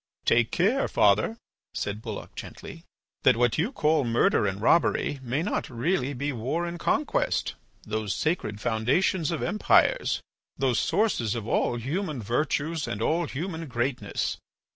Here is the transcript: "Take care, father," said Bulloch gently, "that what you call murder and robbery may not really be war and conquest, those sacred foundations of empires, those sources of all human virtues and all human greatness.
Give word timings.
"Take 0.25 0.49
care, 0.49 0.87
father," 0.87 1.37
said 1.75 2.01
Bulloch 2.01 2.33
gently, 2.35 2.85
"that 3.21 3.37
what 3.37 3.59
you 3.59 3.71
call 3.71 4.03
murder 4.03 4.47
and 4.47 4.59
robbery 4.59 5.19
may 5.21 5.43
not 5.43 5.69
really 5.69 6.13
be 6.13 6.31
war 6.31 6.65
and 6.65 6.79
conquest, 6.79 7.53
those 7.83 8.15
sacred 8.15 8.59
foundations 8.59 9.29
of 9.29 9.43
empires, 9.43 10.19
those 10.57 10.79
sources 10.79 11.35
of 11.35 11.47
all 11.47 11.75
human 11.75 12.19
virtues 12.19 12.87
and 12.87 12.99
all 12.99 13.27
human 13.27 13.67
greatness. 13.67 14.39